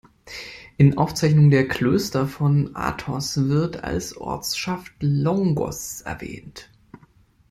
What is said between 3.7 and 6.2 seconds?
als Ortschaft "Longos"